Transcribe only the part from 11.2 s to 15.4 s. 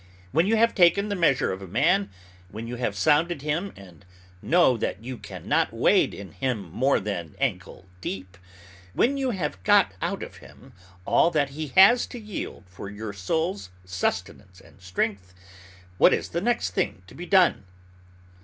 that he has to yield for your soul's sustenance and strength,